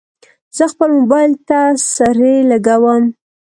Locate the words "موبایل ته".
0.97-1.59